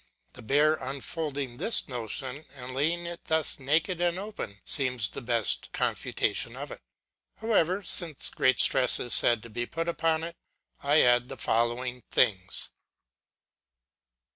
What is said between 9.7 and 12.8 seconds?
upon it, I add the following things.